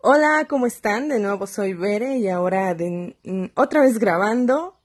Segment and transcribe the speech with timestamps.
[0.00, 1.08] Hola, ¿cómo están?
[1.08, 3.16] De nuevo soy Bere y ahora de,
[3.56, 4.78] otra vez grabando.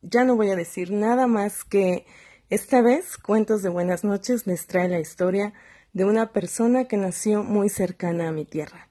[0.00, 2.06] Ya no voy a decir nada más que
[2.48, 5.52] esta vez Cuentos de Buenas noches les trae la historia
[5.92, 8.88] de una persona que nació muy cercana a mi tierra.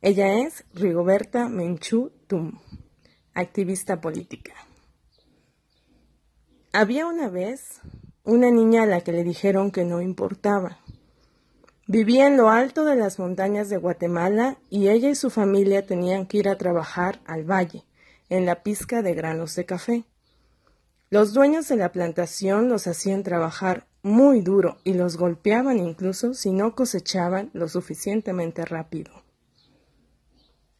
[0.00, 2.60] Ella es Rigoberta Menchú Tum,
[3.34, 4.54] activista política.
[6.72, 7.80] Había una vez
[8.22, 10.78] una niña a la que le dijeron que no importaba
[11.86, 16.24] Vivía en lo alto de las montañas de Guatemala y ella y su familia tenían
[16.24, 17.84] que ir a trabajar al valle,
[18.30, 20.04] en la pizca de granos de café.
[21.10, 26.52] Los dueños de la plantación los hacían trabajar muy duro y los golpeaban incluso si
[26.52, 29.12] no cosechaban lo suficientemente rápido.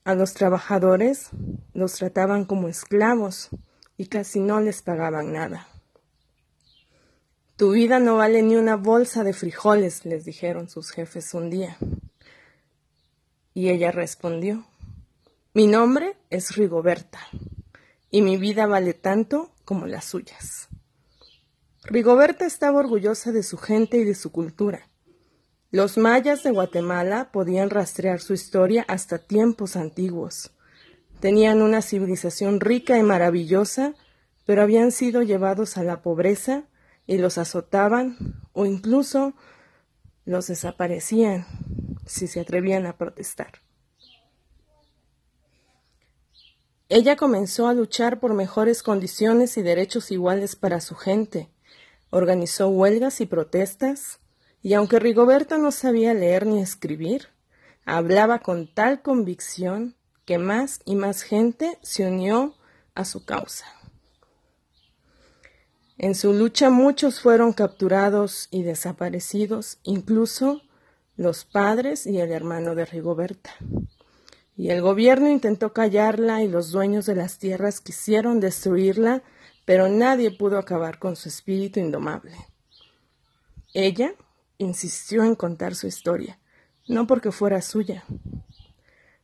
[0.04, 1.28] A los trabajadores
[1.74, 3.50] los trataban como esclavos
[3.98, 5.68] y casi no les pagaban nada.
[7.56, 11.76] Tu vida no vale ni una bolsa de frijoles, les dijeron sus jefes un día.
[13.54, 14.66] Y ella respondió,
[15.52, 17.20] mi nombre es Rigoberta,
[18.10, 20.66] y mi vida vale tanto como las suyas.
[21.84, 24.88] Rigoberta estaba orgullosa de su gente y de su cultura.
[25.70, 30.50] Los mayas de Guatemala podían rastrear su historia hasta tiempos antiguos.
[31.20, 33.94] Tenían una civilización rica y maravillosa,
[34.44, 36.64] pero habían sido llevados a la pobreza
[37.06, 39.34] y los azotaban o incluso
[40.24, 41.46] los desaparecían
[42.06, 43.64] si se atrevían a protestar.
[46.88, 51.50] Ella comenzó a luchar por mejores condiciones y derechos iguales para su gente.
[52.10, 54.20] Organizó huelgas y protestas,
[54.62, 57.28] y aunque Rigoberta no sabía leer ni escribir,
[57.84, 62.54] hablaba con tal convicción que más y más gente se unió
[62.94, 63.66] a su causa.
[65.96, 70.62] En su lucha muchos fueron capturados y desaparecidos, incluso
[71.16, 73.50] los padres y el hermano de Rigoberta.
[74.56, 79.22] Y el gobierno intentó callarla y los dueños de las tierras quisieron destruirla,
[79.64, 82.36] pero nadie pudo acabar con su espíritu indomable.
[83.72, 84.14] Ella
[84.58, 86.40] insistió en contar su historia,
[86.88, 88.04] no porque fuera suya,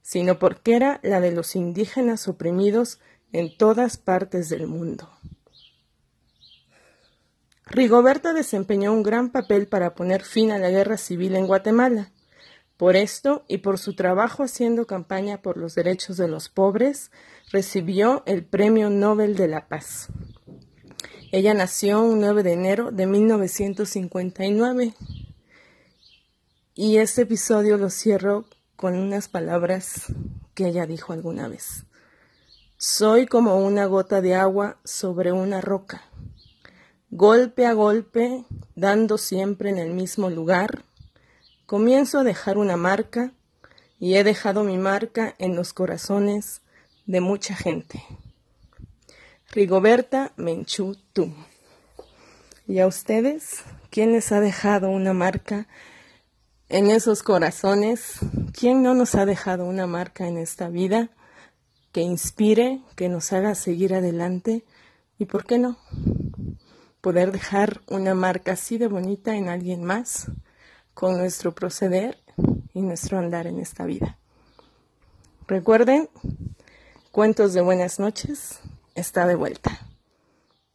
[0.02, 3.00] sino porque era la de los indígenas oprimidos
[3.32, 5.08] en todas partes del mundo.
[7.70, 12.10] Rigoberta desempeñó un gran papel para poner fin a la guerra civil en Guatemala.
[12.76, 17.12] Por esto y por su trabajo haciendo campaña por los derechos de los pobres,
[17.52, 20.08] recibió el Premio Nobel de la Paz.
[21.30, 24.94] Ella nació un 9 de enero de 1959
[26.74, 30.06] y este episodio lo cierro con unas palabras
[30.54, 31.84] que ella dijo alguna vez.
[32.78, 36.09] Soy como una gota de agua sobre una roca
[37.10, 38.44] golpe a golpe,
[38.76, 40.84] dando siempre en el mismo lugar,
[41.66, 43.32] comienzo a dejar una marca
[43.98, 46.62] y he dejado mi marca en los corazones
[47.06, 48.02] de mucha gente.
[49.50, 51.34] Rigoberta Menchú tú.
[52.68, 53.64] ¿Y a ustedes?
[53.90, 55.66] ¿Quién les ha dejado una marca
[56.68, 58.20] en esos corazones?
[58.56, 61.10] ¿Quién no nos ha dejado una marca en esta vida
[61.90, 64.64] que inspire, que nos haga seguir adelante?
[65.18, 65.76] ¿Y por qué no?
[67.00, 70.30] Poder dejar una marca así de bonita en alguien más
[70.94, 72.22] con nuestro proceder
[72.74, 74.18] y nuestro andar en esta vida.
[75.46, 76.08] Recuerden,
[77.10, 78.60] cuentos de buenas noches
[78.94, 79.86] está de vuelta.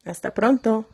[0.04, 0.86] Hasta pronto.